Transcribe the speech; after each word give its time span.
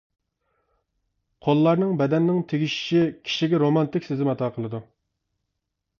قوللارنىڭ 1.47 1.93
بەدەننىڭ 2.01 2.41
تېگىشىشى 2.53 3.03
كىشىگە 3.29 3.63
رومانتىك 3.65 4.09
سېزىم 4.11 4.33
ئاتا 4.35 4.51
قىلىدۇ. 4.57 4.85